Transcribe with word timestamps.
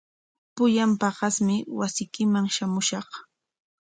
Pullan 0.55 0.91
paqasmi 1.01 1.57
wasiykiman 1.77 2.45
shamushaq. 2.55 3.07